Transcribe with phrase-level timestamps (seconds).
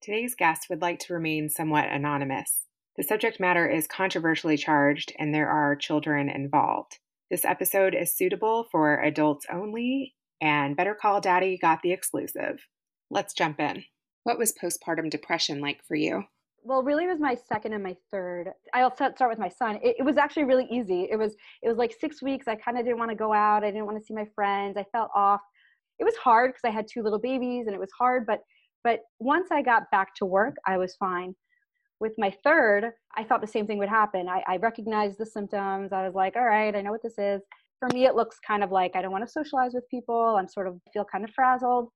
[0.00, 2.66] Today's guest would like to remain somewhat anonymous.
[2.96, 6.98] The subject matter is controversially charged and there are children involved.
[7.30, 12.66] This episode is suitable for adults only, and Better Call Daddy got the exclusive.
[13.10, 13.84] Let's jump in.
[14.24, 16.24] What was postpartum depression like for you?
[16.62, 20.02] well really was my second and my third i'll start with my son it, it
[20.04, 22.98] was actually really easy it was it was like six weeks i kind of didn't
[22.98, 25.40] want to go out i didn't want to see my friends i felt off
[25.98, 28.40] it was hard because i had two little babies and it was hard but
[28.84, 31.34] but once i got back to work i was fine.
[32.00, 34.28] With my third i thought the same thing would happen.
[34.28, 35.92] I, I recognized the symptoms.
[35.92, 37.40] I was like all right i know what this is.
[37.78, 40.36] For me it looks kind of like i don't want to socialize with people.
[40.38, 41.88] I'm sort of feel kind of frazzled.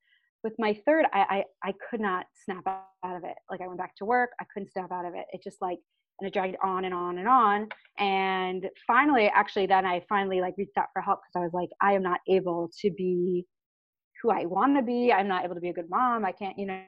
[0.43, 3.37] With my third I, I i could not snap out of it.
[3.51, 4.31] Like i went back to work.
[4.41, 5.25] I couldn't snap out of it.
[5.33, 5.79] It just like
[6.21, 7.69] and it dragged on and on and on.
[7.99, 11.71] And finally actually then i finally like reached out for help because i was like
[11.81, 13.47] i am not able to be
[14.25, 16.59] who i want to be i'm not able to be a good mom i can't
[16.59, 16.81] you know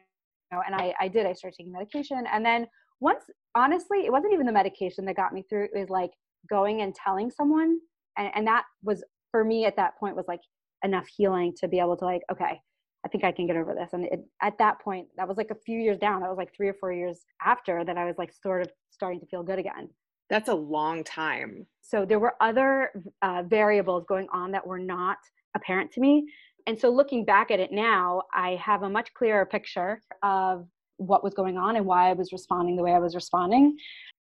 [0.51, 2.67] and i i did i started taking medication and then
[3.01, 6.11] once honestly it wasn't even the medication that got me through it was like
[6.49, 7.79] going and telling someone
[8.17, 10.41] and, and that was for me at that point was like
[10.83, 12.59] enough healing to be able to like okay
[13.05, 13.91] I think I can get over this.
[13.93, 16.23] And it, at that point, that was like a few years down.
[16.23, 19.21] That was like three or four years after that I was like sort of starting
[19.21, 19.89] to feel good again.
[20.29, 21.69] That's a long time.
[21.83, 22.91] So there were other
[23.23, 25.19] uh, variables going on that were not
[25.55, 26.27] apparent to me.
[26.67, 31.23] And so looking back at it now, I have a much clearer picture of what
[31.23, 33.77] was going on and why I was responding the way I was responding.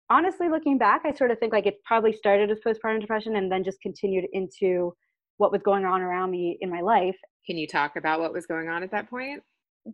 [0.10, 3.52] Honestly, looking back, I sort of think like it probably started as postpartum depression and
[3.52, 4.94] then just continued into
[5.38, 7.16] what was going on around me in my life.
[7.46, 9.42] Can you talk about what was going on at that point?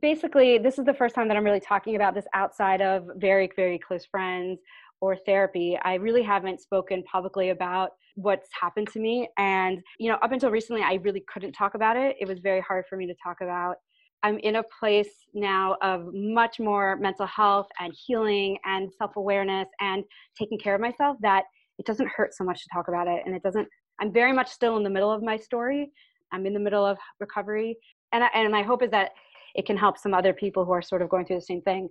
[0.02, 3.50] Basically, this is the first time that I'm really talking about this outside of very,
[3.56, 4.60] very close friends
[5.02, 5.78] or therapy.
[5.84, 9.30] I really haven't spoken publicly about what's happened to me.
[9.38, 12.16] And, you know, up until recently, I really couldn't talk about it.
[12.20, 13.76] It was very hard for me to talk about.
[14.24, 19.68] I'm in a place now of much more mental health and healing and self awareness
[19.80, 20.04] and
[20.38, 21.44] taking care of myself that
[21.78, 23.22] it doesn't hurt so much to talk about it.
[23.26, 23.68] And it doesn't
[24.00, 25.92] I'm very much still in the middle of my story.
[26.32, 27.78] I'm in the middle of recovery.
[28.12, 29.12] And, I, and my hope is that
[29.56, 31.90] it can help some other people who are sort of going through the same thing.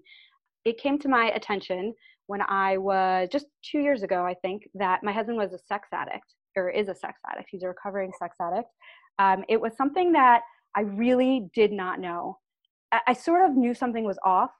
[0.64, 1.94] It came to my attention
[2.26, 5.88] when I was just two years ago, I think, that my husband was a sex
[5.92, 7.48] addict or is a sex addict.
[7.50, 8.68] He's a recovering sex addict.
[9.18, 10.42] Um, it was something that
[10.76, 12.38] I really did not know.
[12.92, 14.50] I, I, sort of knew something was off.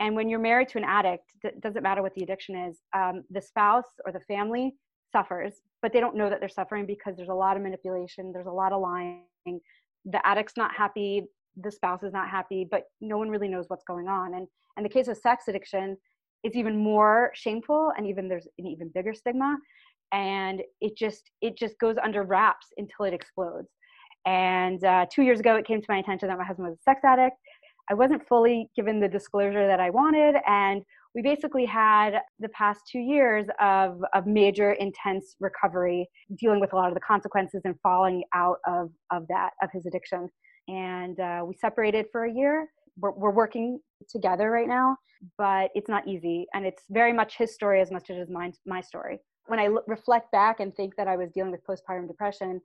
[0.00, 3.22] And when you're married to an addict, it doesn't matter what the addiction is, um,
[3.30, 4.74] the spouse or the family
[5.12, 8.46] suffers, but they don't know that they're suffering because there's a lot of manipulation, there's
[8.46, 9.24] a lot of lying.
[9.46, 11.24] The addict's not happy,
[11.56, 14.34] the spouse is not happy, but no one really knows what's going on.
[14.34, 15.96] And in the case of sex addiction,
[16.42, 19.56] it's even more shameful and even there's an even bigger stigma.
[20.12, 23.68] And it just it just goes under wraps until it explodes.
[24.26, 26.82] And uh, two years ago it came to my attention that my husband was a
[26.82, 27.36] sex addict.
[27.90, 30.36] I wasn't fully given the disclosure that i wanted.
[30.46, 30.82] And
[31.14, 36.76] we basically had the past two years of, of major intense recovery dealing with a
[36.76, 40.28] lot of the consequences and falling out of, of that of his addiction.
[40.68, 44.96] And uh, we separated for a year we're, we're working together right now
[45.38, 48.30] but it's not easy and it's very much his story as much as it is
[48.30, 51.64] my, my story when I l- reflect back and think that i was dealing with
[51.64, 52.60] postpartum depression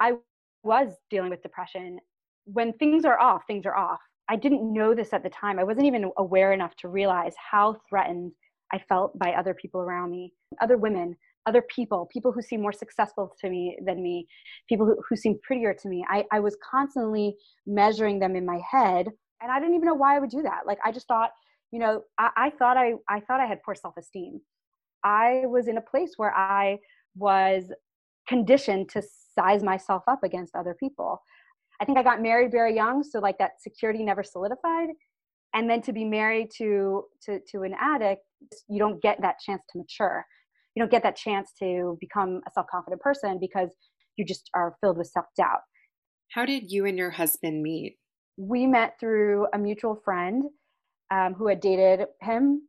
[0.00, 0.14] i
[0.62, 1.98] was dealing with depression
[2.44, 5.58] when things are off things are off I didn't know this at the time.
[5.58, 8.30] I wasn't even aware enough to realize how threatened
[8.72, 11.16] I felt by other people around me, other women,
[11.46, 14.28] other people, people who seem more successful to me than me,
[14.68, 16.04] people who, who seem prettier to me.
[16.08, 17.34] I, I was constantly
[17.66, 19.08] measuring them in my head
[19.40, 20.60] and I didn't even know why I would do that.
[20.66, 21.30] Like I just thought,
[21.70, 24.40] you know, I, I thought I I thought I had poor self-esteem.
[25.04, 26.78] I was in a place where I
[27.16, 27.64] was
[28.28, 29.02] conditioned to
[29.34, 31.20] size myself up against other people.
[31.80, 34.88] I think I got married very young, so like that security never solidified.
[35.54, 38.22] And then to be married to to to an addict,
[38.68, 40.24] you don't get that chance to mature.
[40.74, 43.70] You don't get that chance to become a self-confident person because
[44.16, 45.60] you just are filled with self-doubt.
[46.30, 47.96] How did you and your husband meet?
[48.36, 50.44] We met through a mutual friend
[51.10, 52.62] um, who had dated him,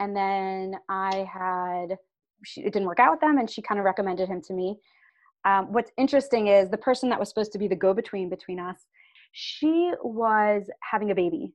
[0.00, 1.96] and then I had
[2.44, 4.78] she, it didn't work out with them, and she kind of recommended him to me
[5.44, 8.86] um, what's interesting is the person that was supposed to be the go-between between us
[9.32, 11.52] she was having a baby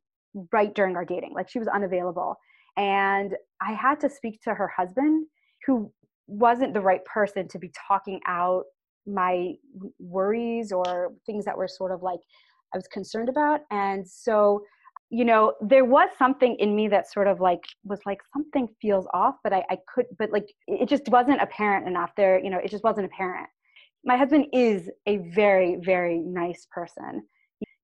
[0.52, 1.34] right during our dating.
[1.34, 2.38] Like she was unavailable.
[2.78, 5.28] And I had to speak to her husband,
[5.66, 5.92] who
[6.28, 8.64] wasn't the right person to be talking out
[9.06, 9.54] my
[10.00, 12.22] worries or things that were sort of like
[12.74, 13.62] I was concerned about.
[13.72, 14.64] And so,
[15.10, 19.08] you know, there was something in me that sort of like was like something feels
[19.14, 22.40] off, but I, I could, but like it just wasn't apparent enough there.
[22.40, 23.48] You know, it just wasn't apparent.
[24.04, 27.24] My husband is a very, very nice person.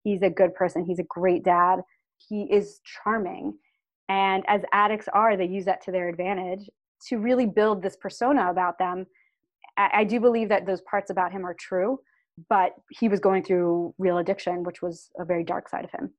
[0.03, 0.85] He's a good person.
[0.85, 1.79] He's a great dad.
[2.17, 3.53] He is charming.
[4.09, 6.67] And as addicts are, they use that to their advantage
[7.07, 9.05] to really build this persona about them.
[9.77, 11.99] I, I do believe that those parts about him are true,
[12.47, 16.11] but he was going through real addiction, which was a very dark side of him.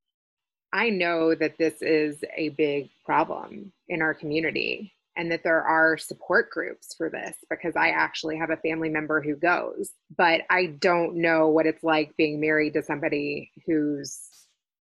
[0.73, 5.99] I know that this is a big problem in our community and that there are
[5.99, 10.67] support groups for this because I actually have a family member who goes, but I
[10.79, 14.19] don't know what it's like being married to somebody who's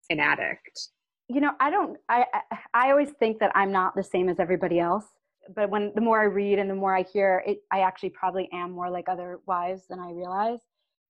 [0.09, 0.89] an addict.
[1.27, 2.25] You know, I don't I
[2.73, 5.05] I always think that I'm not the same as everybody else,
[5.53, 8.49] but when the more I read and the more I hear, it I actually probably
[8.53, 10.59] am more like other wives than I realize.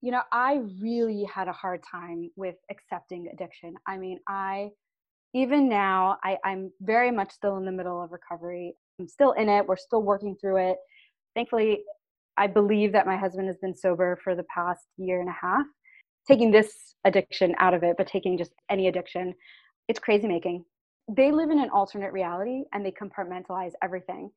[0.04, 3.74] You know, I really had a hard time with accepting addiction.
[3.88, 4.72] I mean, I
[5.34, 8.76] even now I, I'm very much still in the middle of recovery.
[9.00, 9.66] I'm still in it.
[9.66, 10.78] We're still working through it.
[11.36, 11.86] Thankfully,
[12.36, 15.66] I believe that my husband has been sober for the past year and a half.
[16.28, 19.34] Taking this addiction out of it, but taking just any addiction,
[19.88, 20.66] it's crazy making.
[21.08, 24.32] They live in an alternate reality and they compartmentalize everything.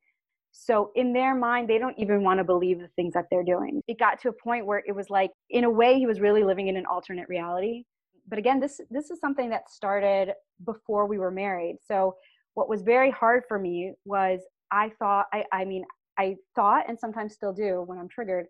[0.51, 3.81] So in their mind, they don't even want to believe the things that they're doing.
[3.87, 6.43] It got to a point where it was like, in a way, he was really
[6.43, 7.83] living in an alternate reality.
[8.27, 10.33] But again, this this is something that started
[10.65, 11.77] before we were married.
[11.87, 12.15] So
[12.55, 14.41] what was very hard for me was
[14.71, 15.85] I thought I, I mean
[16.17, 18.47] I thought and sometimes still do when I'm triggered,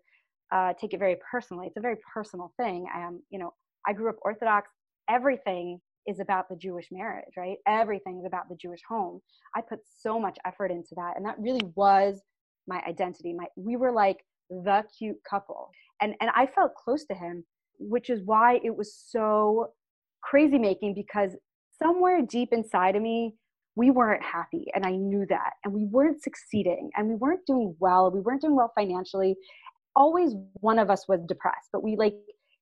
[0.50, 1.66] uh, take it very personally.
[1.66, 2.86] It's a very personal thing.
[2.92, 3.52] I am, you know,
[3.86, 4.70] I grew up Orthodox.
[5.08, 7.58] Everything is about the Jewish marriage, right?
[7.66, 9.20] Everything is about the Jewish home.
[9.54, 12.20] I put so much effort into that, and that really was
[12.66, 13.34] my identity.
[13.34, 14.18] My we were like
[14.50, 15.70] the cute couple,
[16.00, 17.44] and and I felt close to him,
[17.78, 19.72] which is why it was so
[20.22, 21.36] crazy making because
[21.80, 23.34] somewhere deep inside of me
[23.76, 27.74] we weren't happy and i knew that and we weren't succeeding and we weren't doing
[27.78, 29.36] well we weren't doing well financially
[29.94, 32.14] always one of us was depressed but we like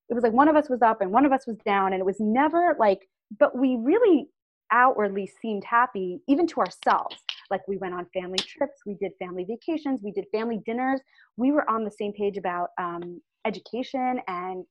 [0.08, 2.00] it was like one of us was up and one of us was down and
[2.00, 3.08] it was never like
[3.38, 4.28] but we really
[4.72, 7.16] outwardly seemed happy even to ourselves
[7.50, 11.00] like we went on family trips we did family vacations we did family dinners
[11.36, 14.64] we were on the same page about um, education and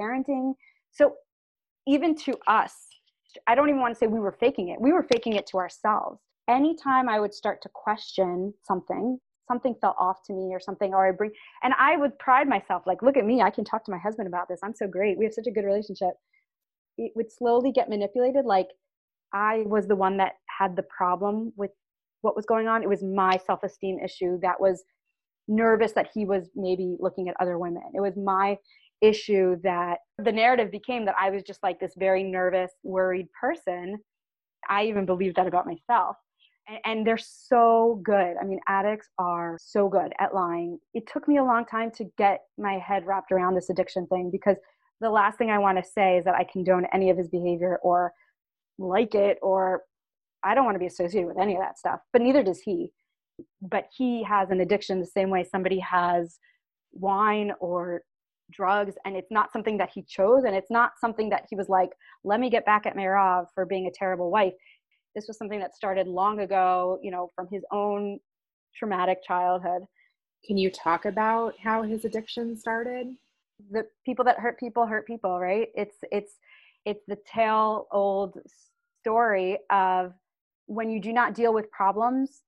[0.00, 0.54] parenting
[0.90, 1.14] so
[1.86, 2.86] even to us
[3.46, 4.80] I don't even want to say we were faking it.
[4.80, 6.20] We were faking it to ourselves.
[6.48, 9.18] Anytime I would start to question something,
[9.48, 11.30] something felt off to me or something, or I bring,
[11.62, 14.28] and I would pride myself, like, look at me, I can talk to my husband
[14.28, 14.60] about this.
[14.62, 15.18] I'm so great.
[15.18, 16.14] We have such a good relationship.
[16.98, 18.44] It would slowly get manipulated.
[18.44, 18.68] Like,
[19.32, 21.70] I was the one that had the problem with
[22.20, 22.82] what was going on.
[22.82, 24.84] It was my self esteem issue that was
[25.48, 27.82] nervous that he was maybe looking at other women.
[27.94, 28.56] It was my
[29.00, 33.98] issue that the narrative became that I was just like this very nervous, worried person.
[34.68, 36.16] I even believed that about myself.
[36.68, 38.36] And, and, they're so good.
[38.40, 40.78] I mean, addicts are so good at lying.
[40.94, 44.30] It took me a long time to get my head wrapped around this addiction thing
[44.30, 44.56] because
[45.02, 47.78] the last thing I want to say is that I condone any of his behavior
[47.82, 48.12] or
[48.78, 49.82] like it or
[50.44, 52.90] I don't want to be associated with any of that stuff, but neither does he.
[53.60, 56.38] But he has an addiction the same way somebody has
[56.92, 58.02] wine or
[58.52, 61.70] drugs and it's not something that he chose and it's not something that he was
[61.70, 61.88] like
[62.22, 64.52] let me get back at Mayrav for being a terrible wife.
[65.14, 68.18] This was something that started long ago you know from his own
[68.76, 69.82] traumatic childhood.
[70.44, 73.06] Can you talk about how his addiction started
[73.70, 76.32] the people that hurt people hurt people right it's it's
[76.84, 78.36] it's the tale old
[79.00, 80.12] story of
[80.66, 82.42] when you do not deal with problems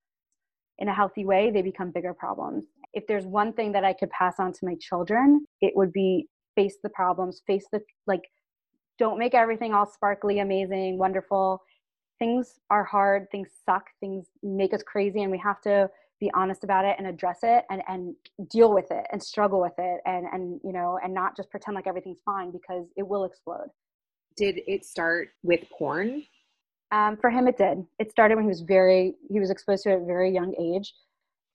[0.78, 4.10] in a healthy way they become bigger problems if there's one thing that I could
[4.10, 8.22] pass on to my children, it would be face the problems, face the like
[8.98, 11.60] don't make everything all sparkly, amazing, wonderful.
[12.20, 15.88] Things are hard, things suck, things make us crazy and we have to
[16.24, 18.14] be honest about it and address it and and
[18.50, 21.74] deal with it and struggle with it and and you know and not just pretend
[21.74, 23.68] like everything's fine because it will explode.
[24.36, 26.24] Did it start with porn?
[26.90, 27.84] Um, for him, it did.
[27.98, 30.54] It started when he was very he was exposed to it at a very young
[30.58, 30.94] age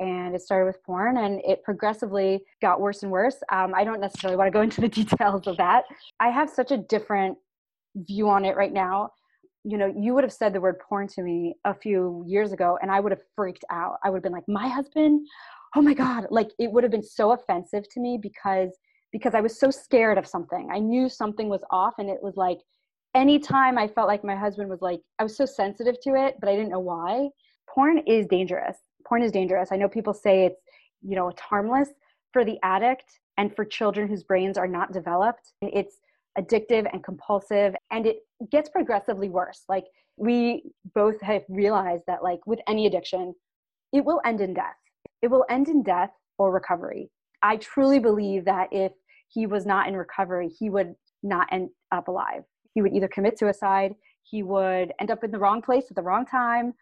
[0.01, 3.99] and it started with porn and it progressively got worse and worse um, i don't
[3.99, 5.83] necessarily want to go into the details of that
[6.21, 7.37] i have such a different
[8.07, 9.09] view on it right now
[9.69, 12.77] you know you would have said the word porn to me a few years ago
[12.81, 15.25] and i would have freaked out i would have been like my husband
[15.75, 18.71] oh my god like it would have been so offensive to me because
[19.11, 22.35] because i was so scared of something i knew something was off and it was
[22.35, 22.59] like
[23.15, 26.49] anytime I felt like my husband was like, I was so sensitive to it, but
[26.49, 27.29] I didn't know why.
[27.67, 28.77] Porn is dangerous.
[29.07, 29.69] Porn is dangerous.
[29.71, 30.61] I know people say it's,
[31.01, 31.89] you know, it's harmless
[32.33, 33.05] for the addict
[33.37, 35.53] and for children whose brains are not developed.
[35.61, 35.97] It's
[36.37, 38.17] addictive and compulsive and it
[38.51, 39.63] gets progressively worse.
[39.67, 39.85] Like
[40.17, 43.33] we both have realized that like with any addiction,
[43.91, 44.75] it will end in death.
[45.21, 47.09] It will end in death or recovery.
[47.41, 48.91] I truly believe that if
[49.29, 52.43] he was not in recovery, he would not end up alive.
[52.73, 56.01] He would either commit suicide, he would end up in the wrong place at the
[56.01, 56.73] wrong time.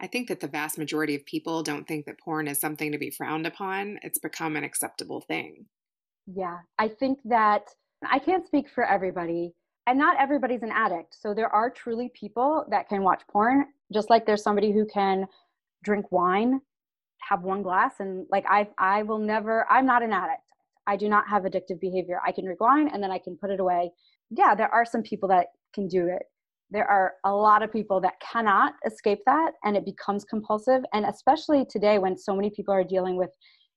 [0.00, 2.98] I think that the vast majority of people don't think that porn is something to
[2.98, 3.98] be frowned upon.
[4.02, 5.66] It's become an acceptable thing.
[6.26, 7.62] Yeah, I think that
[8.06, 9.52] I can't speak for everybody,
[9.86, 11.16] and not everybody's an addict.
[11.18, 15.26] So there are truly people that can watch porn, just like there's somebody who can
[15.82, 16.60] drink wine,
[17.28, 19.66] have one glass, and like I, I will never.
[19.70, 20.42] I'm not an addict.
[20.88, 22.18] I do not have addictive behavior.
[22.26, 23.90] I can drink wine and then I can put it away.
[24.30, 26.22] Yeah, there are some people that can do it.
[26.70, 30.82] There are a lot of people that cannot escape that and it becomes compulsive.
[30.94, 33.28] And especially today when so many people are dealing with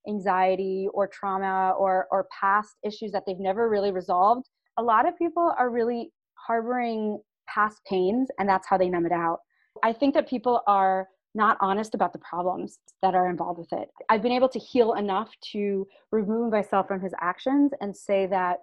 [0.08, 5.18] anxiety or trauma or, or past issues that they've never really resolved, a lot of
[5.18, 9.40] people are really harboring past pains and that's how they numb it out.
[9.84, 13.90] I think that people are not honest about the problems that are involved with it.
[14.10, 18.58] I've been able to heal enough to remove myself from his actions and say that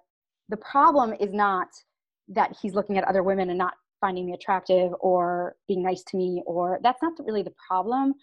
[0.49, 1.68] the problem is not
[2.28, 6.16] that he's looking at other women and not finding me attractive or being nice to
[6.16, 8.14] me or that's not really the problem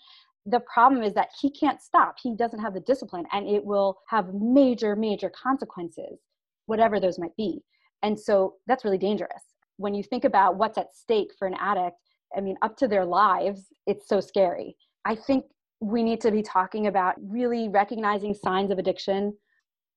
[0.46, 3.98] the problem is that he can't stop he doesn't have the discipline and it will
[4.08, 6.20] have major major consequences
[6.68, 7.62] whatever those might be
[8.04, 9.44] and so that's really dangerous
[9.78, 11.98] when you think about what's at stake for an addict
[12.36, 14.76] I mean, up to their lives, it's so scary.
[15.06, 15.46] I think
[15.80, 19.36] we need to be talking about really recognizing signs of addiction,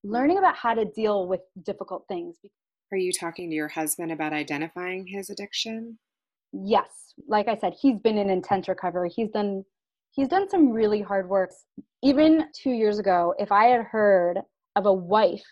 [0.04, 2.36] learning about how to deal with difficult things.
[2.92, 5.98] Are you talking to your husband about identifying his addiction?
[6.52, 7.14] Yes.
[7.26, 9.10] Like I said, he's been in intense recovery.
[9.10, 9.64] He's done
[10.10, 11.50] he's done some really hard work.
[12.02, 14.38] Even 2 years ago, if I had heard
[14.76, 15.44] of a wife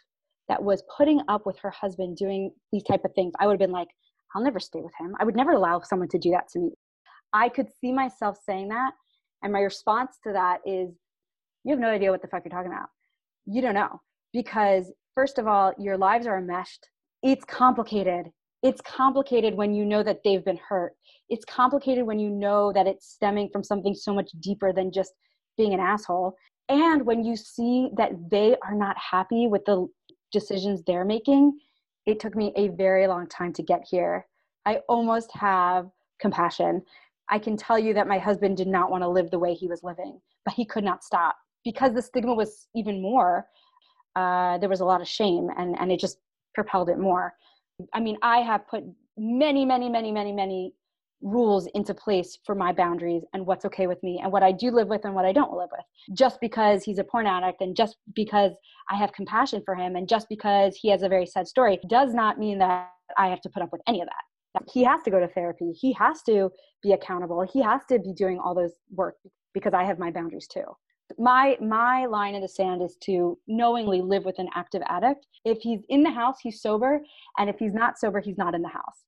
[0.49, 3.61] that was putting up with her husband doing these type of things, I would have
[3.61, 3.89] been like,
[4.35, 5.15] I'll never stay with him.
[5.19, 6.71] I would never allow someone to do that to me.
[7.33, 8.93] I could see myself saying that.
[9.43, 10.91] And my response to that is,
[11.65, 12.89] you have no idea what the fuck you're talking about.
[13.47, 14.01] You don't know.
[14.33, 16.89] Because, first of all, your lives are enmeshed.
[17.23, 18.27] It's complicated.
[18.63, 20.95] It's complicated when you know that they've been hurt.
[21.29, 25.13] It's complicated when you know that it's stemming from something so much deeper than just
[25.57, 26.37] being an asshole.
[26.69, 29.87] And when you see that they are not happy with the
[30.33, 31.59] decisions they're making,
[32.07, 34.27] it took me a very long time to get here.
[34.65, 35.89] I almost have
[36.21, 36.83] compassion.
[37.29, 39.69] I can tell you that my husband did not want to live the way he
[39.69, 43.47] was living, but he could not stop because the stigma was even more.
[44.15, 46.19] Uh, there was a lot of shame, and and it just
[46.55, 47.35] propelled it more.
[47.92, 48.85] I mean, I have put
[49.16, 50.73] many, many, many, many, many
[51.23, 54.71] rules into place for my boundaries and what's okay with me and what I do
[54.71, 56.16] live with and what I don't live with.
[56.16, 58.52] Just because he's a porn addict and just because
[58.90, 62.12] I have compassion for him and just because he has a very sad story does
[62.14, 64.62] not mean that I have to put up with any of that.
[64.73, 65.73] He has to go to therapy.
[65.73, 66.50] He has to
[66.83, 67.47] be accountable.
[67.50, 69.16] He has to be doing all those work
[69.52, 70.64] because I have my boundaries too.
[71.19, 75.27] My my line in the sand is to knowingly live with an active addict.
[75.45, 77.01] If he's in the house, he's sober,
[77.39, 79.05] and if he's not sober, he's not in the house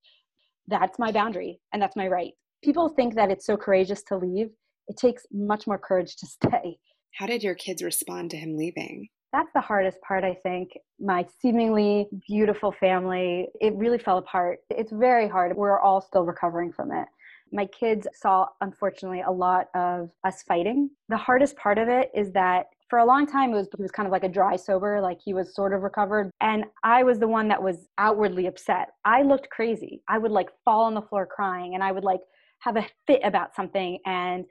[0.68, 2.32] that's my boundary and that's my right.
[2.62, 4.50] People think that it's so courageous to leave.
[4.86, 6.78] It takes much more courage to stay.
[7.14, 9.08] How did your kids respond to him leaving?
[9.32, 10.70] That's the hardest part, I think.
[10.98, 14.60] My seemingly beautiful family, it really fell apart.
[14.70, 15.54] It's very hard.
[15.54, 17.06] We're all still recovering from it.
[17.52, 20.90] My kids saw, unfortunately, a lot of us fighting.
[21.08, 24.06] The hardest part of it is that for a long time it was was kind
[24.06, 27.28] of like a dry sober like he was sort of recovered and i was the
[27.28, 28.88] one that was outwardly upset.
[29.04, 30.02] I looked crazy.
[30.08, 32.20] I would like fall on the floor crying and i would like
[32.60, 34.44] have a fit about something and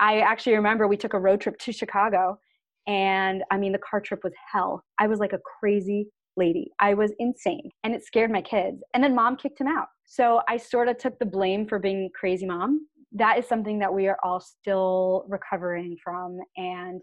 [0.00, 2.38] i actually remember we took a road trip to chicago
[2.86, 4.82] and i mean the car trip was hell.
[4.98, 9.02] I was like a crazy lady i was insane and it scared my kids and
[9.02, 12.46] then mom kicked him out so i sort of took the blame for being crazy
[12.46, 17.00] mom that is something that we are all still recovering from and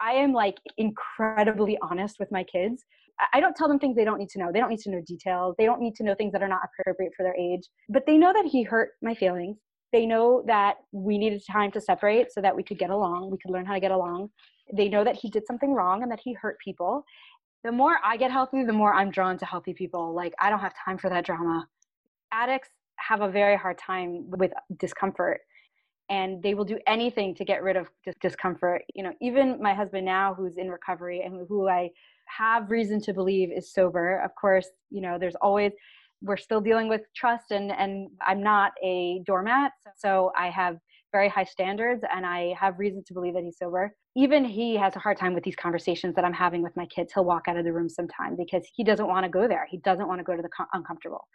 [0.00, 2.84] I am like incredibly honest with my kids.
[3.34, 4.50] I don't tell them things they don't need to know.
[4.52, 5.54] They don't need to know details.
[5.58, 7.68] They don't need to know things that are not appropriate for their age.
[7.88, 9.58] But they know that he hurt my feelings.
[9.92, 13.30] They know that we needed time to separate so that we could get along.
[13.30, 14.30] We could learn how to get along.
[14.72, 17.04] They know that he did something wrong and that he hurt people.
[17.64, 20.14] The more I get healthy, the more I'm drawn to healthy people.
[20.14, 21.68] Like, I don't have time for that drama.
[22.32, 25.40] Addicts have a very hard time with discomfort
[26.08, 27.88] and they will do anything to get rid of
[28.20, 28.82] discomfort.
[28.94, 31.90] You know, even my husband now, who's in recovery and who I
[32.26, 34.20] have reason to believe is sober.
[34.20, 35.72] Of course, you know, there's always
[36.22, 40.76] we're still dealing with trust and and i'm not a doormat so i have
[41.12, 43.94] very high standards and i have reason to believe that he's sober.
[44.16, 47.12] Even he has a hard time with these conversations that i'm having with my kids.
[47.12, 49.66] He'll walk out of the room sometime because he doesn't want to go there.
[49.70, 51.26] He doesn't want to go to the com- uncomfortable.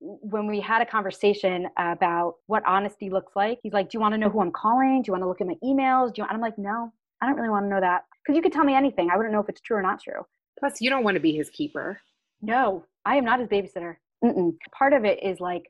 [0.00, 4.14] When we had a conversation about what honesty looks like he's like do you want
[4.14, 5.02] to know who i'm calling?
[5.02, 6.14] Do you want to look at my emails?
[6.14, 6.92] Do you i'm like no
[7.22, 8.02] i don't really want to know that.
[8.22, 9.10] Because you could tell me anything.
[9.10, 10.22] I wouldn't know if it's true or not true.
[10.58, 12.00] Plus you don't want to be his keeper.
[12.42, 13.96] No i am not his babysitter.
[14.24, 14.52] Mm-mm.
[14.72, 15.64] part of it is like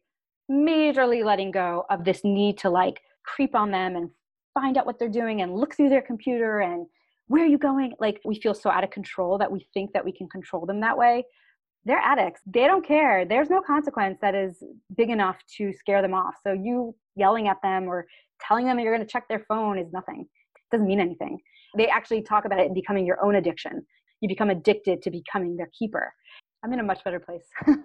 [0.51, 4.11] majorly letting go of this need to like creep on them and
[4.54, 6.87] find out what they're doing and look through their computer and
[7.26, 7.95] where are you going?
[7.99, 10.81] Like we feel so out of control that we think that we can control them
[10.81, 11.25] that way.
[11.87, 12.40] They're addicts.
[12.47, 13.25] They don't care.
[13.25, 14.62] There's no consequence that is
[14.97, 16.35] big enough to scare them off.
[16.43, 18.07] So you yelling at them or
[18.40, 20.21] telling them you're going to check their phone is nothing.
[20.21, 21.38] It doesn't mean anything.
[21.76, 23.85] They actually talk about it becoming your own addiction.
[24.21, 26.12] You become addicted to becoming their keeper.
[26.62, 27.47] I'm in a much better place.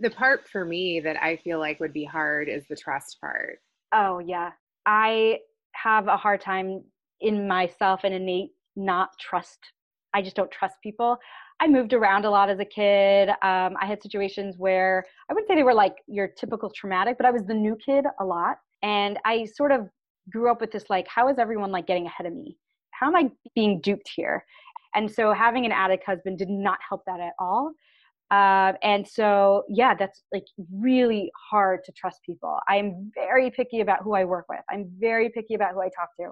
[0.00, 3.58] The part for me that i feel like would be hard is the trust part
[3.92, 4.50] oh yeah.
[4.86, 5.38] I
[5.72, 6.82] have a hard time
[7.20, 9.58] in myself and innate not trust
[10.14, 11.18] i just don't trust people.
[11.60, 15.48] I moved around a lot as a kid um, i had situations where i wouldn't
[15.48, 18.56] say they were like your typical traumatic but i was the new kid a lot
[18.82, 19.88] and i sort of
[20.30, 22.56] grew up with this like how is everyone like getting ahead of me?
[22.92, 24.44] How am i being duped here?
[24.94, 27.72] And so having an addict husband did not help that at all
[28.30, 32.58] uh, and so, yeah, that's like really hard to trust people.
[32.68, 34.60] I'm very picky about who I work with.
[34.70, 36.30] I'm very picky about who I talk to.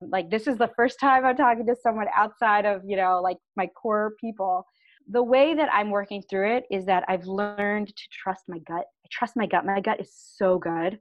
[0.00, 3.38] Like, this is the first time I'm talking to someone outside of, you know, like
[3.56, 4.66] my core people.
[5.08, 8.84] The way that I'm working through it is that I've learned to trust my gut.
[9.04, 9.64] I trust my gut.
[9.64, 10.98] My gut is so good.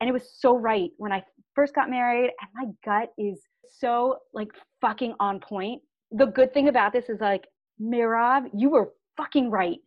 [0.00, 1.22] And it was so right when I
[1.54, 4.48] first got married, and my gut is so like
[4.80, 5.82] fucking on point.
[6.10, 7.44] The good thing about this is like,
[7.80, 9.78] Mirav, you were fucking right.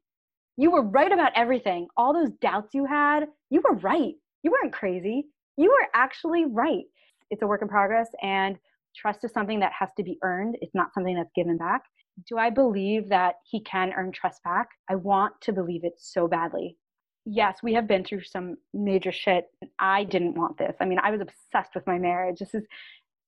[0.58, 1.88] You were right about everything.
[1.98, 4.14] All those doubts you had, you were right.
[4.44, 5.26] You weren't crazy.
[5.58, 6.86] You were actually right.
[7.30, 8.58] It's a work in progress, and
[8.96, 10.58] trust is something that has to be earned.
[10.62, 11.82] It's not something that's given back.
[12.30, 14.70] Do I believe that he can earn trust back?
[14.90, 16.78] I want to believe it so badly.
[17.26, 19.48] Yes, we have been through some major shit.
[19.80, 20.76] I didn't want this.
[20.80, 22.40] I mean, I was obsessed with my marriage.
[22.40, 22.64] This is,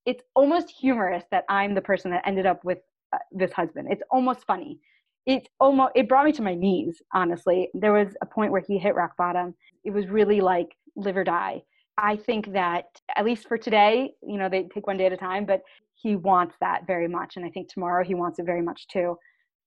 [0.06, 2.78] it's almost humorous that I'm the person that ended up with
[3.12, 3.88] uh, this husband.
[3.92, 4.80] It's almost funny
[5.28, 7.70] it almost it brought me to my knees honestly.
[7.74, 9.54] There was a point where he hit rock bottom.
[9.84, 11.62] It was really like live or die.
[12.00, 12.86] I think that
[13.16, 15.62] at least for today you know they take one day at a time but
[15.96, 19.18] he wants that very much and i think tomorrow he wants it very much too.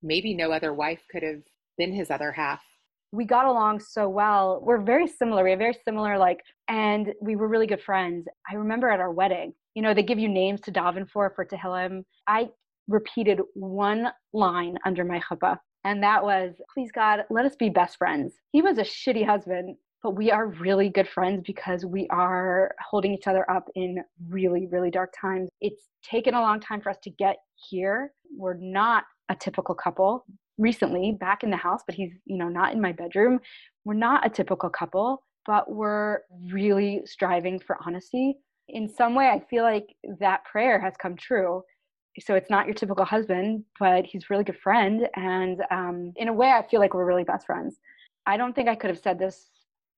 [0.03, 1.43] Maybe no other wife could have
[1.77, 2.63] been his other half.
[3.13, 4.61] We got along so well.
[4.63, 5.45] We're very similar.
[5.45, 8.27] We have very similar like and we were really good friends.
[8.51, 11.45] I remember at our wedding you know they give you names to daven for for
[11.45, 12.49] tehillim i
[12.91, 17.97] repeated one line under my chuppah, and that was, Please God, let us be best
[17.97, 18.35] friends.
[18.53, 23.15] He was a shitty husband, but we are really good friends because we are holding
[23.15, 25.49] each other up in really, really dark times.
[25.61, 28.13] It's taken a long time for us to get here.
[28.37, 30.27] We're not a typical couple.
[30.59, 33.41] Recently, back in the house, but he's, you know, not in my bedroom.
[33.85, 36.19] We're not a typical couple, but we're
[36.53, 38.37] really striving for honesty.
[38.69, 41.63] In some way, I feel like that prayer has come true
[42.19, 45.09] so it's not your typical husband, but he's a really good friend.
[45.15, 47.77] And um, in a way, I feel like we're really best friends.
[48.27, 49.49] I don't think I could have said this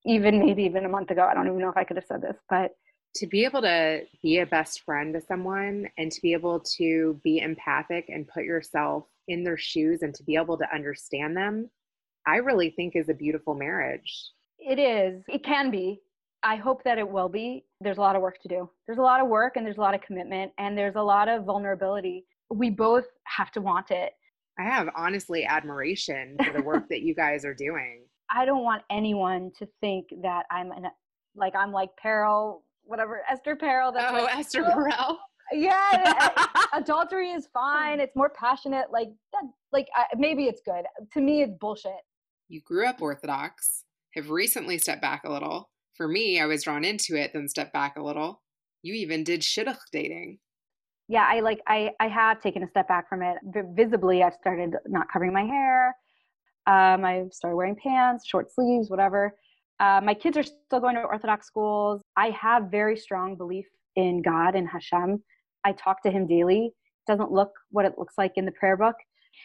[0.05, 1.27] even maybe even a month ago.
[1.29, 2.73] I don't even know if I could have said this, but
[3.17, 7.21] to be able to be a best friend to someone and to be able to
[7.23, 11.71] be empathic and put yourself in their shoes and to be able to understand them,
[12.27, 14.31] I really think is a beautiful marriage.
[14.59, 15.23] It is.
[15.29, 16.01] It can be.
[16.43, 17.65] I hope that it will be.
[17.81, 18.69] There's a lot of work to do.
[18.87, 21.29] There's a lot of work and there's a lot of commitment and there's a lot
[21.29, 22.25] of vulnerability.
[22.51, 24.13] We both have to want it.
[24.59, 28.05] I have honestly admiration for the work that you guys are doing.
[28.31, 30.87] I don't want anyone to think that I'm an,
[31.37, 33.93] like I'm like Perel, whatever Esther Perel.
[33.95, 35.17] That's oh, Esther Perel.
[35.55, 36.31] Yeah,
[36.73, 38.01] adultery is fine.
[38.01, 38.87] It's more passionate.
[38.91, 40.85] Like that, like I, maybe it's good.
[41.13, 41.93] To me, it's bullshit.
[42.49, 46.85] You grew up Orthodox, have recently stepped back a little, for me, I was drawn
[46.85, 48.43] into it, then stepped back a little.
[48.83, 50.39] You even did shidduch dating.
[51.09, 53.37] Yeah, I like I I have taken a step back from it.
[53.75, 55.89] Visibly, I've started not covering my hair.
[56.67, 59.35] Um, I started wearing pants, short sleeves, whatever.
[59.81, 62.03] Uh, my kids are still going to Orthodox schools.
[62.17, 65.23] I have very strong belief in God and Hashem.
[65.65, 66.67] I talk to Him daily.
[66.67, 68.97] It doesn't look what it looks like in the prayer book,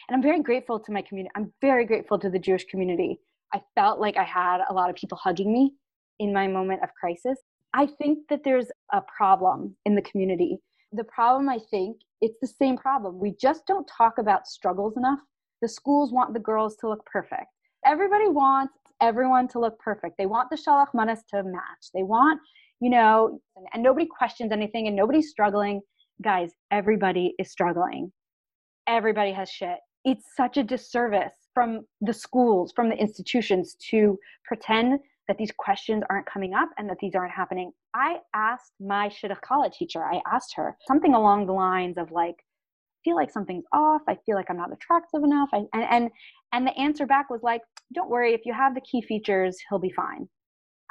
[0.08, 1.32] and I'm very grateful to my community.
[1.36, 3.20] I'm very grateful to the Jewish community.
[3.52, 5.74] I felt like I had a lot of people hugging me
[6.18, 7.38] in my moment of crisis.
[7.74, 10.58] I think that there's a problem in the community.
[10.92, 13.18] The problem, I think, it's the same problem.
[13.18, 15.20] We just don't talk about struggles enough.
[15.60, 17.46] The schools want the girls to look perfect.
[17.84, 20.16] Everybody wants everyone to look perfect.
[20.18, 21.90] They want the shalach manas to match.
[21.94, 22.40] They want,
[22.80, 25.80] you know, and, and nobody questions anything and nobody's struggling.
[26.22, 28.12] Guys, everybody is struggling.
[28.88, 29.78] Everybody has shit.
[30.04, 36.02] It's such a disservice from the schools, from the institutions to pretend that these questions
[36.10, 37.70] aren't coming up and that these aren't happening.
[37.94, 42.36] I asked my shidduch kallah teacher, I asked her something along the lines of like,
[43.04, 44.02] feel like something's off.
[44.08, 45.48] I feel like I'm not attractive enough.
[45.52, 46.10] I, and, and,
[46.52, 47.62] and the answer back was like,
[47.94, 48.34] don't worry.
[48.34, 50.28] If you have the key features, he'll be fine.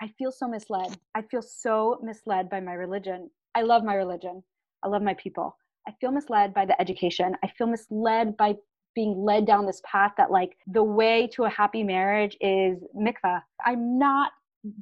[0.01, 0.97] I feel so misled.
[1.15, 3.29] I feel so misled by my religion.
[3.55, 4.43] I love my religion.
[4.83, 5.57] I love my people.
[5.87, 7.35] I feel misled by the education.
[7.43, 8.55] I feel misled by
[8.97, 13.39] being led down this path that like the way to a happy marriage is mikvah.
[13.63, 14.31] I'm not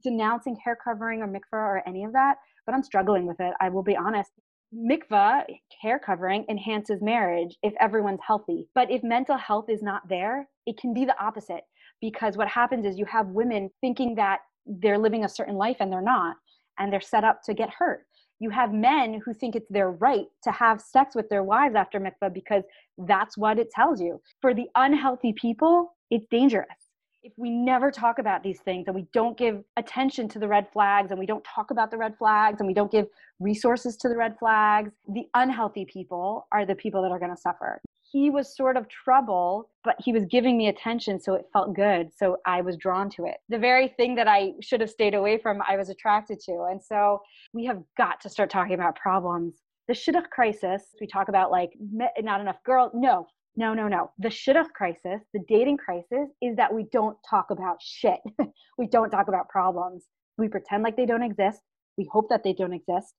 [0.01, 3.53] denouncing hair covering or mikvah or any of that, but I'm struggling with it.
[3.59, 4.31] I will be honest
[4.73, 5.43] mikvah
[5.81, 10.77] hair covering enhances marriage if everyone's healthy but if mental health is not there it
[10.77, 11.61] can be the opposite
[12.01, 15.91] because what happens is you have women thinking that they're living a certain life and
[15.91, 16.35] they're not
[16.79, 18.05] and they're set up to get hurt
[18.39, 21.99] you have men who think it's their right to have sex with their wives after
[21.99, 22.63] mikvah because
[22.99, 26.85] that's what it tells you for the unhealthy people it's dangerous
[27.25, 30.67] if we never talk about these things and we don't give attention to the red
[30.71, 33.07] flags and we don't talk about the red flags and we don't give
[33.39, 37.41] resources to the red flags, the unhealthy people are the people that are going to
[37.41, 37.81] suffer.
[38.11, 42.09] He was sort of trouble, but he was giving me attention, so it felt good.
[42.15, 43.37] So I was drawn to it.
[43.49, 46.67] The very thing that I should have stayed away from, I was attracted to.
[46.69, 47.21] And so
[47.53, 49.55] we have got to start talking about problems
[49.87, 54.11] the shidduch crisis we talk about like not enough girl no no, no, no.
[54.19, 58.19] The shidduch crisis, the dating crisis, is that we don't talk about shit.
[58.77, 60.03] we don't talk about problems.
[60.37, 61.61] We pretend like they don't exist.
[61.97, 63.13] We hope that they don't exist.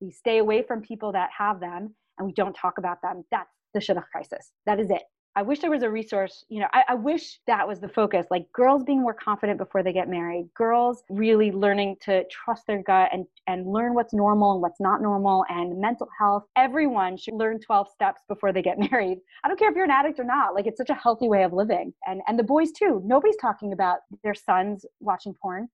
[0.00, 3.24] We stay away from people that have them and we don't talk about them.
[3.30, 4.52] That's the shidduch crisis.
[4.66, 5.02] That is it.
[5.36, 8.26] I wish there was a resource, you know, I, I, wish that was the focus.
[8.32, 12.82] Like girls being more confident before they get married, girls really learning to trust their
[12.82, 16.46] gut and, and learn what's normal and what's not normal and mental health.
[16.56, 19.18] Everyone should learn 12 steps before they get married.
[19.44, 20.54] I don't care if you're an addict or not.
[20.54, 21.94] Like it's such a healthy way of living.
[22.08, 23.00] And and the boys too.
[23.04, 25.68] Nobody's talking about their sons watching porn.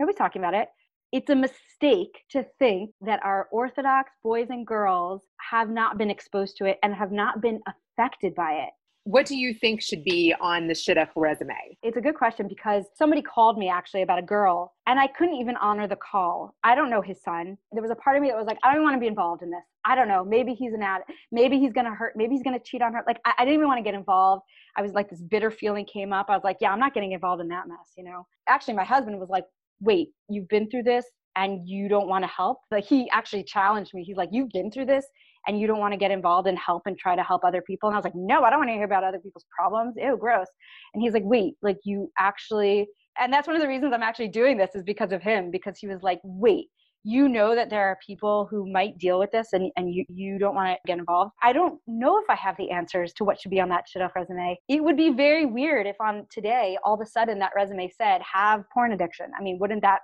[0.00, 0.68] Nobody's talking about it.
[1.14, 6.56] It's a mistake to think that our Orthodox boys and girls have not been exposed
[6.56, 8.70] to it and have not been affected by it
[9.06, 11.76] what do you think should be on the shidduch resume?
[11.82, 15.34] It's a good question because somebody called me actually about a girl and I couldn't
[15.34, 16.54] even honor the call.
[16.64, 17.58] I don't know his son.
[17.72, 19.42] There was a part of me that was like, I don't want to be involved
[19.42, 19.60] in this.
[19.84, 20.24] I don't know.
[20.24, 21.02] Maybe he's an ad.
[21.30, 22.14] Maybe he's going to hurt.
[22.16, 23.02] Maybe he's going to cheat on her.
[23.06, 24.42] Like, I, I didn't even want to get involved.
[24.74, 26.30] I was like, this bitter feeling came up.
[26.30, 28.26] I was like, yeah, I'm not getting involved in that mess, you know?
[28.48, 29.44] Actually, my husband was like,
[29.80, 31.04] wait, you've been through this
[31.36, 32.58] and you don't want to help?
[32.70, 34.04] Like, he actually challenged me.
[34.04, 35.06] He's like, you've been through this
[35.46, 37.88] and you don't want to get involved and help and try to help other people.
[37.88, 39.94] And I was like, no, I don't want to hear about other people's problems.
[39.96, 40.46] Ew, gross.
[40.94, 42.86] And he's like, wait, like you actually,
[43.20, 45.78] and that's one of the reasons I'm actually doing this is because of him, because
[45.78, 46.66] he was like, wait,
[47.04, 50.38] you know that there are people who might deal with this and, and you, you
[50.38, 51.32] don't want to get involved.
[51.42, 54.14] I don't know if I have the answers to what should be on that shidduch
[54.16, 54.56] resume.
[54.68, 58.22] It would be very weird if on today, all of a sudden that resume said,
[58.22, 59.26] have porn addiction.
[59.38, 60.00] I mean, wouldn't that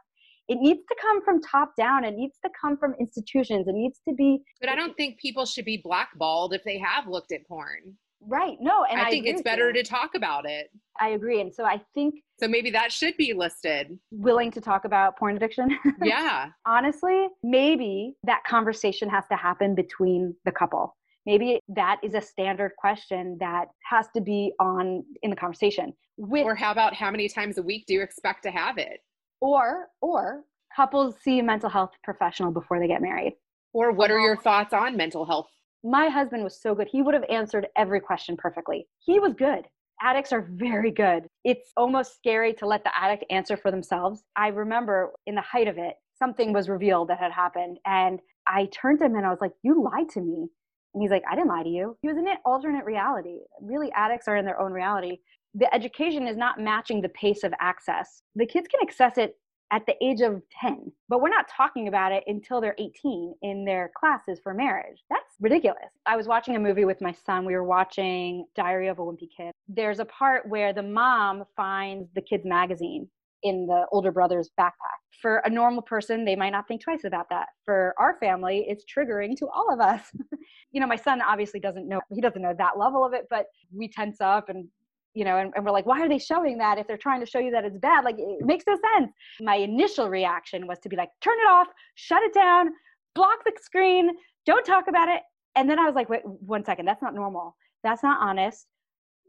[0.49, 4.01] it needs to come from top down it needs to come from institutions it needs
[4.07, 7.47] to be but i don't think people should be blackballed if they have looked at
[7.47, 8.57] porn right.
[8.61, 10.71] No and i, I think it's better to talk about it.
[11.01, 13.99] I agree and so i think so maybe that should be listed.
[14.11, 15.79] willing to talk about porn addiction.
[16.03, 16.51] Yeah.
[16.67, 20.97] Honestly maybe that conversation has to happen between the couple.
[21.27, 26.45] Maybe that is a standard question that has to be on in the conversation with,
[26.45, 29.01] or how about how many times a week do you expect to have it?
[29.41, 33.35] Or or couples see a mental health professional before they get married.
[33.73, 35.49] Or what are your thoughts on mental health
[35.83, 36.89] my husband was so good.
[36.91, 38.87] He would have answered every question perfectly.
[38.99, 39.65] He was good.
[40.03, 41.27] Addicts are very good.
[41.45, 44.23] It's almost scary to let the addict answer for themselves.
[44.37, 48.69] I remember in the height of it something was revealed that had happened and i
[48.73, 50.49] turned to him and i was like you lied to me.
[50.95, 51.97] And he's like i didn't lie to you.
[52.03, 53.39] He was in an alternate reality.
[53.61, 55.19] Really addicts are in their own reality.
[55.55, 58.23] The education is not matching the pace of access.
[58.37, 59.37] The kids can access it
[59.73, 63.65] at the age of 10, but we're not talking about it until they're 18 in
[63.65, 65.03] their classes for marriage.
[65.09, 65.91] That's ridiculous.
[66.07, 67.45] I was watching a movie with my son.
[67.45, 69.53] We were watching Diary of a Wimpy Kid.
[69.69, 73.09] There's a part where the mom finds the kid's magazine
[73.43, 75.01] in the older brother's backpack.
[75.23, 77.49] For a normal person, they might not think twice about that.
[77.65, 80.03] For our family, it's triggering to all of us.
[80.73, 83.47] you know, my son obviously doesn't know, he doesn't know that level of it, but
[83.75, 84.69] we tense up and
[85.13, 87.27] you know, and, and, we're like, why are they showing that if they're trying to
[87.27, 88.05] show you that it's bad?
[88.05, 89.11] Like, it makes no sense.
[89.41, 92.69] My initial reaction was to be like, turn it off, shut it down,
[93.17, 94.11] block the screen,
[94.47, 95.23] don't talk about it.
[95.57, 97.57] And then I was like, wait, one second, that's not normal.
[97.83, 98.67] That's not honest.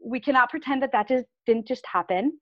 [0.04, 2.38] We cannot pretend that that just didn't just happen.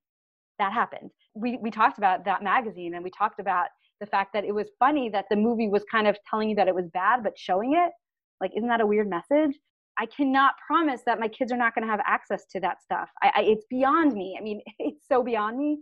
[0.58, 1.10] that happened.
[1.34, 3.68] We, we talked about that magazine and we talked about
[4.00, 6.68] the fact that it was funny that the movie was kind of telling you that
[6.68, 7.92] it was bad, but showing it.
[8.40, 9.58] Like, isn't that a weird message?
[9.98, 13.10] I cannot promise that my kids are not going to have access to that stuff.
[13.22, 14.36] I, I, it's beyond me.
[14.38, 15.78] I mean, it's so beyond me.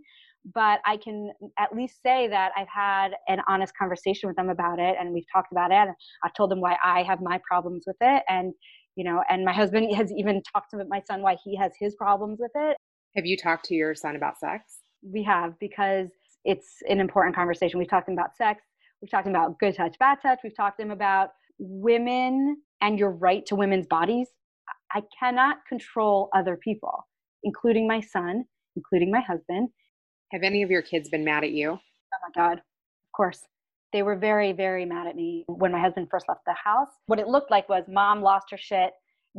[0.53, 4.79] But I can at least say that I've had an honest conversation with them about
[4.79, 5.93] it, and we've talked about it.
[6.23, 8.53] I've told them why I have my problems with it, and
[8.95, 11.95] you know, and my husband has even talked to my son why he has his
[11.95, 12.77] problems with it.
[13.15, 14.79] Have you talked to your son about sex?
[15.01, 16.09] We have because
[16.45, 17.79] it's an important conversation.
[17.79, 18.63] We've talked to him about sex.
[19.01, 20.39] We've talked about good touch, bad touch.
[20.43, 24.27] We've talked to him about women and your right to women's bodies.
[24.93, 27.07] I cannot control other people,
[27.43, 29.69] including my son, including my husband.
[30.31, 31.71] Have any of your kids been mad at you?
[31.71, 33.41] Oh my God, of course.
[33.91, 36.89] They were very, very mad at me when my husband first left the house.
[37.07, 38.91] What it looked like was mom lost her shit,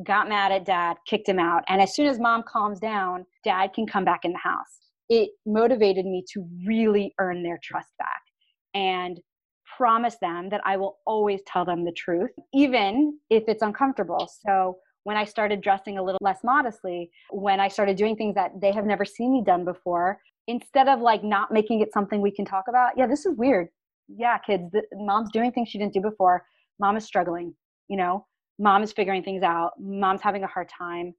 [0.04, 1.62] got mad at dad, kicked him out.
[1.68, 4.80] And as soon as mom calms down, dad can come back in the house.
[5.08, 8.22] It motivated me to really earn their trust back
[8.74, 9.20] and
[9.76, 14.28] promise them that I will always tell them the truth, even if it's uncomfortable.
[14.44, 18.60] So when I started dressing a little less modestly, when I started doing things that
[18.60, 20.18] they have never seen me done before,
[20.50, 23.68] instead of like not making it something we can talk about, yeah, this is weird.
[24.08, 26.44] Yeah, kids, the, mom's doing things she didn't do before.
[26.80, 27.54] Mom is struggling,
[27.88, 28.26] you know,
[28.58, 29.72] mom is figuring things out.
[29.78, 31.14] Mom's having a hard time.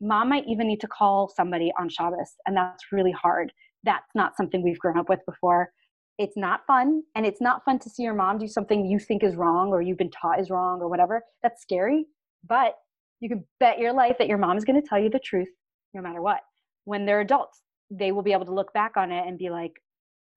[0.00, 3.52] Mom might even need to call somebody on Shabbos, and that's really hard.
[3.82, 5.70] That's not something we've grown up with before
[6.18, 9.22] it's not fun and it's not fun to see your mom do something you think
[9.22, 12.06] is wrong or you've been taught is wrong or whatever that's scary
[12.48, 12.76] but
[13.20, 15.50] you can bet your life that your mom is going to tell you the truth
[15.92, 16.40] no matter what
[16.84, 19.72] when they're adults they will be able to look back on it and be like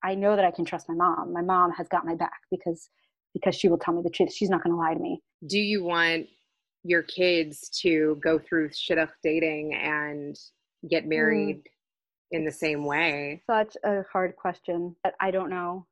[0.04, 2.90] i know that i can trust my mom my mom has got my back because
[3.34, 5.58] because she will tell me the truth she's not going to lie to me do
[5.58, 6.28] you want
[6.84, 10.38] your kids to go through shidduch dating and
[10.90, 11.10] get mm.
[11.10, 11.72] married mm
[12.32, 13.42] in the same way?
[13.50, 14.96] Such a hard question.
[15.04, 15.86] but I don't know.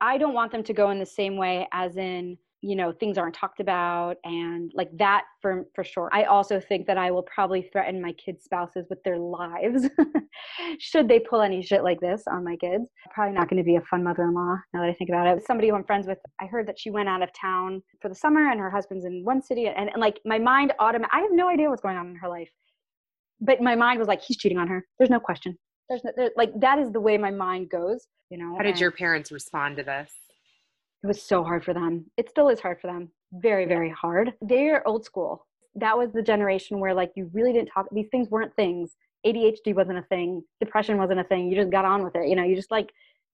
[0.00, 3.16] I don't want them to go in the same way as in, you know, things
[3.16, 6.10] aren't talked about and like that for for sure.
[6.12, 9.88] I also think that I will probably threaten my kids' spouses with their lives
[10.78, 12.90] should they pull any shit like this on my kids.
[13.14, 15.46] Probably not going to be a fun mother-in-law now that I think about it.
[15.46, 18.14] Somebody who I'm friends with, I heard that she went out of town for the
[18.14, 21.32] summer and her husband's in one city and, and like my mind automatic I have
[21.32, 22.50] no idea what's going on in her life.
[23.40, 24.84] But my mind was like, he's cheating on her.
[24.98, 25.56] There's no question
[25.90, 28.80] there's no, there, like that is the way my mind goes you know how did
[28.80, 30.10] your parents respond to this
[31.02, 32.06] it was so hard for them.
[32.16, 33.10] It still is hard for them.
[33.32, 34.34] Very very hard.
[34.40, 35.46] They're old school.
[35.74, 38.96] That was the generation where like you really didn't talk these things weren't things.
[39.26, 40.42] Adhd wasn't a thing.
[40.60, 41.50] Depression wasn't a thing.
[41.50, 42.90] You just got on with it you know you just like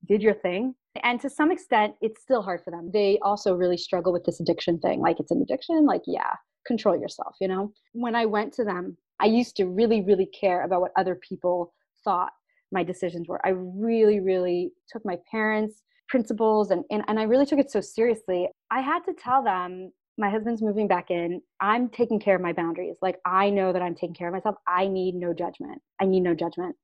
[0.06, 0.74] did your thing.
[1.02, 2.90] And to some extent it's still hard for them.
[2.92, 5.00] They also really struggle with this addiction thing.
[5.00, 5.86] Like it's an addiction?
[5.86, 6.34] Like yeah.
[6.66, 7.72] Control yourself you know?
[7.92, 11.72] When i went to them i used to really really care about what other people
[12.04, 12.32] thought
[12.72, 13.44] my decisions were.
[13.44, 17.80] I really, really took my parents' principles and, and, and I really took it so
[17.80, 18.48] seriously.
[18.70, 21.42] I had to tell them my husband's moving back in.
[21.60, 22.96] I'm taking care of my boundaries.
[23.02, 24.56] Like I know that I'm taking care of myself.
[24.66, 25.80] I need no judgment.
[26.00, 26.76] I need no judgment.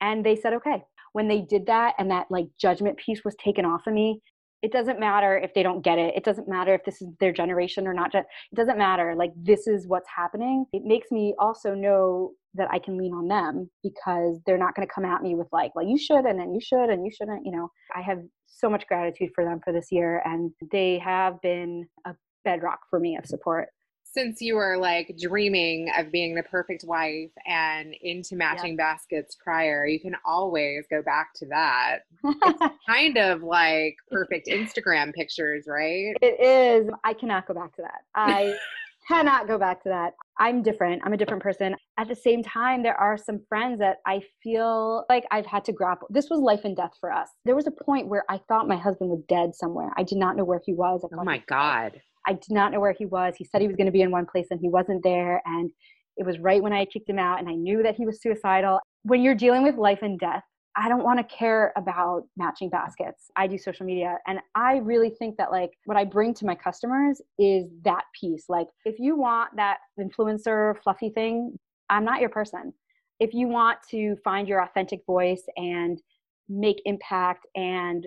[0.00, 0.82] And they said, okay.
[1.12, 4.20] When they did that and that like judgment piece was taken off of me,
[4.62, 6.14] it doesn't matter if they don't get it.
[6.14, 8.14] It doesn't matter if this is their generation or not.
[8.14, 9.14] It doesn't matter.
[9.16, 10.66] Like this is what's happening.
[10.72, 14.86] It makes me also know that I can lean on them because they're not going
[14.86, 17.10] to come at me with like, well, you should, and then you should, and you
[17.10, 17.46] shouldn't.
[17.46, 18.18] You know, I have
[18.50, 22.98] so much gratitude for them for this year, and they have been a bedrock for
[23.00, 23.68] me of support.
[24.02, 28.78] Since you were like dreaming of being the perfect wife and into matching yep.
[28.78, 32.00] baskets prior, you can always go back to that.
[32.24, 36.16] it's kind of like perfect Instagram pictures, right?
[36.20, 36.90] It is.
[37.04, 38.00] I cannot go back to that.
[38.16, 38.54] I
[39.08, 40.14] cannot go back to that.
[40.40, 41.02] I'm different.
[41.04, 41.76] I'm a different person.
[41.98, 45.72] At the same time, there are some friends that I feel like I've had to
[45.72, 46.08] grapple.
[46.10, 47.28] This was life and death for us.
[47.44, 49.90] There was a point where I thought my husband was dead somewhere.
[49.98, 51.04] I did not know where he was.
[51.04, 52.00] oh my God.
[52.26, 53.34] I did not know where he was.
[53.36, 55.42] He said he was going to be in one place and he wasn't there.
[55.44, 55.70] And
[56.16, 58.80] it was right when I kicked him out and I knew that he was suicidal.
[59.02, 60.42] When you're dealing with life and death,
[60.76, 63.30] I don't want to care about matching baskets.
[63.36, 66.54] I do social media and I really think that like what I bring to my
[66.54, 68.44] customers is that piece.
[68.48, 72.72] Like if you want that influencer fluffy thing, I'm not your person.
[73.18, 76.00] If you want to find your authentic voice and
[76.48, 78.06] make impact and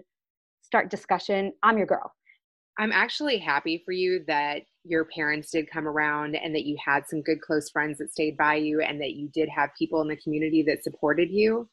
[0.62, 2.14] start discussion, I'm your girl.
[2.80, 7.04] I'm actually happy for you that your parents did come around and that you had
[7.08, 10.08] some good close friends that stayed by you and that you did have people in
[10.08, 11.70] the community that supported you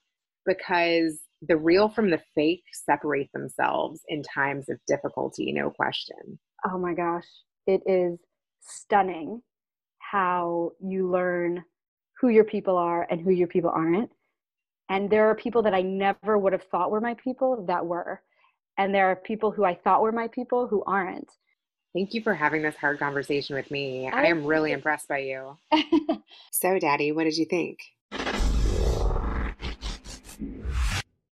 [0.51, 6.39] because the real from the fake separate themselves in times of difficulty, no question.
[6.67, 7.27] Oh my gosh,
[7.67, 8.19] it is
[8.61, 9.43] stunning
[9.99, 11.65] how you learn
[12.21, 14.11] who your people are and who your people aren't.
[14.89, 18.21] And there are people that I never would have thought were my people that were.
[18.77, 21.31] And there are people who I thought were my people who aren't.
[21.95, 24.09] Thank you for having this hard conversation with me.
[24.09, 25.57] I, I am really impressed by you.
[26.51, 27.79] so, Daddy, what did you think?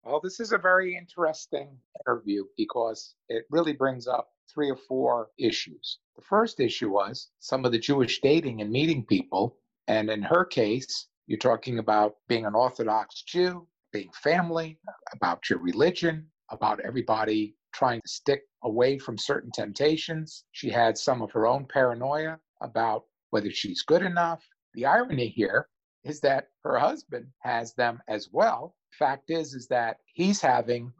[0.04, 5.30] Well, this is a very interesting interview because it really brings up three or four
[5.38, 6.00] issues.
[6.16, 9.56] The first issue was some of the Jewish dating and meeting people.
[9.86, 14.80] And in her case, you're talking about being an Orthodox Jew, being family,
[15.12, 20.44] about your religion, about everybody trying to stick away from certain temptations.
[20.50, 24.44] She had some of her own paranoia about whether she's good enough.
[24.74, 25.68] The irony here
[26.02, 28.74] is that her husband has them as well.
[28.98, 30.92] Fact is is that he's having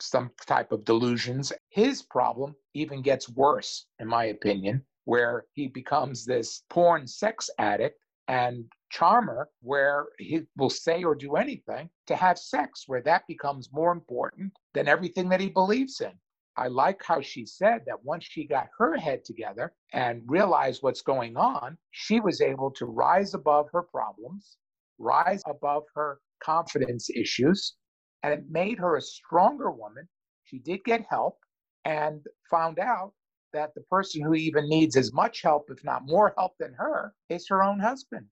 [0.00, 1.52] some type of delusions.
[1.68, 8.00] His problem even gets worse in my opinion, where he becomes this porn sex addict
[8.28, 13.72] and charmer where he will say or do anything to have sex where that becomes
[13.72, 16.12] more important than everything that he believes in
[16.56, 21.00] I like how she said that once she got her head together and realized what's
[21.00, 24.58] going on, she was able to rise above her problems,
[24.98, 27.74] rise above her confidence issues,
[28.22, 30.08] and it made her a stronger woman.
[30.44, 31.38] She did get help
[31.84, 33.12] and found out
[33.52, 37.12] that the person who even needs as much help, if not more help than her,
[37.28, 38.26] is her own husband.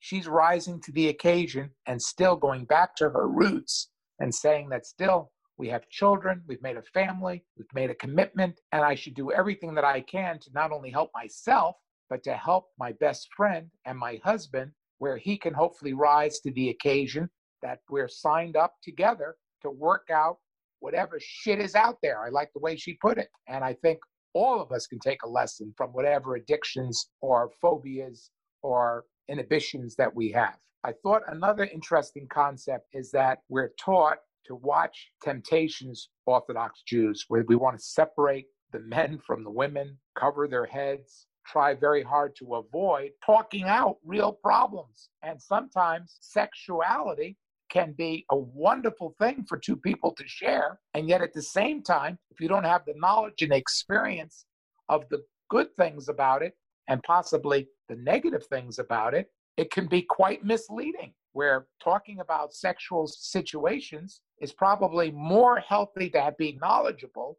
[0.00, 4.86] She's rising to the occasion and still going back to her roots and saying that
[4.86, 9.14] still we have children, we've made a family, we've made a commitment, and I should
[9.14, 11.76] do everything that I can to not only help myself,
[12.10, 16.50] but to help my best friend and my husband, where he can hopefully rise to
[16.52, 17.30] the occasion
[17.64, 20.36] that we're signed up together to work out
[20.80, 22.22] whatever shit is out there.
[22.22, 23.28] I like the way she put it.
[23.48, 23.98] And I think
[24.34, 28.30] all of us can take a lesson from whatever addictions or phobias
[28.62, 30.56] or inhibitions that we have.
[30.84, 37.44] I thought another interesting concept is that we're taught to watch Temptations Orthodox Jews, where
[37.48, 42.36] we want to separate the men from the women, cover their heads, try very hard
[42.36, 45.08] to avoid talking out real problems.
[45.22, 47.38] And sometimes sexuality
[47.74, 50.78] can be a wonderful thing for two people to share.
[50.94, 54.46] And yet, at the same time, if you don't have the knowledge and experience
[54.88, 56.56] of the good things about it
[56.88, 61.12] and possibly the negative things about it, it can be quite misleading.
[61.32, 67.38] Where talking about sexual situations is probably more healthy to be knowledgeable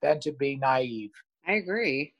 [0.00, 1.10] than to be naive.
[1.44, 2.14] I agree.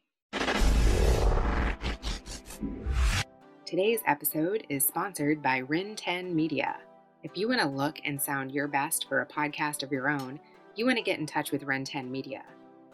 [3.64, 6.77] Today's episode is sponsored by Ren 10 Media.
[7.23, 10.41] If you want to look and sound your best for a podcast of your own,
[10.75, 12.43] you want to get in touch with Ren 10 Media.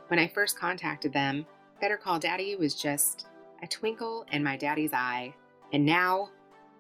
[0.09, 1.47] When I first contacted them,
[1.81, 3.27] Better Call Daddy was just
[3.63, 5.35] a twinkle in my daddy's eye.
[5.73, 6.31] And now,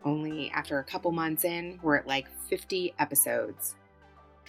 [0.05, 3.77] only after a couple months in, we're at like 50 episodes